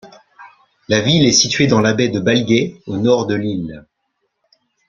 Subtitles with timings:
[0.89, 3.85] La ville est située dans la baie de Balgai au nord de l'île.